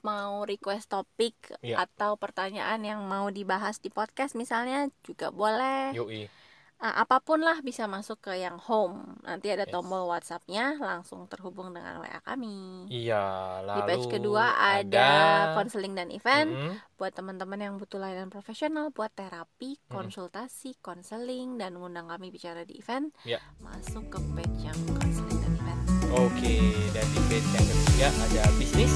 mau 0.07 0.47
request 0.47 0.87
topik 0.87 1.35
Iya. 1.59 1.83
atau 1.83 2.15
pertanyaan 2.15 2.79
yang 2.79 3.03
mau 3.03 3.27
dibahas 3.27 3.83
di 3.83 3.91
podcast 3.91 4.39
misalnya 4.39 4.87
juga 5.03 5.35
boleh. 5.35 5.91
Yoi. 5.91 6.46
Ah, 6.77 7.01
apa 7.01 7.17
pun 7.17 7.41
lah 7.41 7.57
bisa 7.65 7.89
masuk 7.89 8.21
ke 8.21 8.37
yang 8.37 8.61
home. 8.61 9.17
Nanti 9.25 9.49
ada 9.49 9.65
Yes. 9.65 9.73
tombol 9.73 10.05
WhatsApp-nya 10.13 10.77
langsung 10.77 11.25
terhubung 11.25 11.73
dengan 11.73 11.97
WA 11.97 12.21
kami. 12.21 12.85
Iya. 12.93 13.25
Lalu 13.65 13.77
Di 13.77 13.81
page 13.89 14.05
kedua 14.13 14.45
ada 14.53 15.09
konseling 15.57 15.97
dan 15.97 16.13
event 16.13 16.53
Mm-mm. 16.53 16.77
buat 17.01 17.17
teman-teman 17.17 17.57
yang 17.57 17.73
butuh 17.81 17.97
layanan 17.97 18.29
profesional 18.29 18.93
buat 18.93 19.09
terapi, 19.09 19.81
konsultasi, 19.89 20.77
konseling 20.77 21.57
dan 21.57 21.73
mengundang 21.73 22.13
kami 22.13 22.29
bicara 22.29 22.61
di 22.61 22.77
event. 22.77 23.09
Ya. 23.25 23.41
Masuk 23.57 24.13
ke 24.13 24.21
page 24.37 24.61
yang 24.61 24.77
konseling 24.93 25.39
dan 25.41 25.57
event. 25.57 25.81
Oke, 26.13 26.61
dan 26.93 27.05
di 27.09 27.19
page 27.25 27.49
yang 27.57 27.65
ketiga 27.65 28.07
ada 28.21 28.41
bisnis 28.61 28.93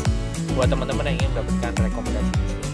buat 0.54 0.70
teman-teman 0.70 1.10
yang 1.10 1.18
ingin 1.18 1.32
mendapatkan 1.34 1.74
rekomendasi 1.90 2.30
bisnis. 2.30 2.70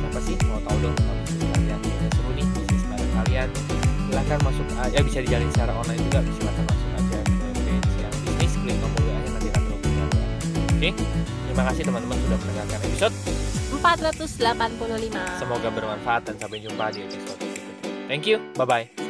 Siapa 0.00 0.18
sih 0.24 0.36
mau 0.48 0.60
tahu 0.64 0.76
dong 0.80 0.96
kalau 0.96 1.20
bisnis 1.20 1.48
kalian 1.52 1.80
seru 2.16 2.30
nih 2.32 2.46
bisnis 2.56 2.82
bareng 2.88 3.12
kalian? 3.12 3.48
Silahkan 4.16 4.40
masuk 4.48 4.64
a- 4.80 4.88
ya 4.88 5.04
bisa 5.04 5.20
dijalin 5.20 5.44
secara 5.52 5.76
online 5.76 6.00
juga. 6.08 6.24
Silahkan 6.24 6.64
masuk 6.64 6.88
aja 6.88 7.18
ke 7.20 7.32
page 7.52 7.92
yang 8.00 8.14
bisnis 8.16 8.52
klik 8.64 8.76
tombol 8.80 9.02
WA 9.04 9.12
nya 9.12 9.28
nanti 9.28 9.48
akan 9.52 9.62
terhubung. 9.68 9.92
Oke, 10.72 10.90
terima 11.44 11.62
kasih 11.68 11.82
teman-teman 11.84 12.16
sudah 12.24 12.38
mendengarkan 12.40 12.78
episode. 12.80 13.14
485. 13.76 15.20
Semoga 15.36 15.68
bermanfaat 15.68 16.32
dan 16.32 16.36
sampai 16.40 16.64
jumpa 16.64 16.96
di 16.96 17.04
episode 17.04 17.36
berikutnya. 17.36 18.08
Thank 18.08 18.24
you, 18.24 18.40
bye 18.56 18.64
bye. 18.64 19.05